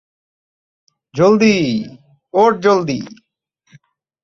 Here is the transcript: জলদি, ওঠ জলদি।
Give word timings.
জলদি, 1.13 1.55
ওঠ 2.33 2.53
জলদি। 2.61 2.99